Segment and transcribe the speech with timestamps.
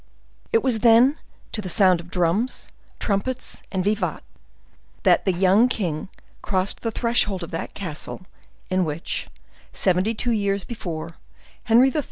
[0.51, 1.19] It was then
[1.51, 4.23] to the sound of drums, trumpets, and vivats,
[5.03, 6.09] that the young king
[6.41, 8.23] crossed the threshold of that castle
[8.71, 9.27] in which,
[9.73, 11.17] seventy two years before,
[11.65, 11.99] Henry III.